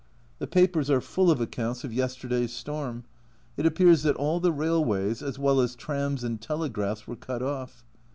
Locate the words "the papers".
0.39-0.89